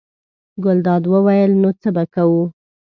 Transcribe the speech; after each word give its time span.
ګلداد 0.63 1.03
وویل: 1.07 1.51
نو 1.61 1.69
څه 1.81 1.89
به 1.95 2.03
کوو. 2.13 2.43